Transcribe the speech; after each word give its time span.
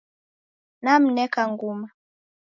Namneka 0.83 1.41
nguma 1.51 1.87